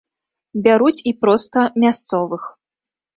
Бяруць 0.67 1.03
і 1.11 1.13
проста 1.25 1.65
мясцовых. 1.83 2.49